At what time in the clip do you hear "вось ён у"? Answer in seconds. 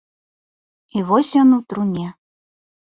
1.11-1.63